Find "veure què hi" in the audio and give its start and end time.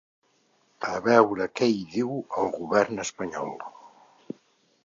1.07-1.85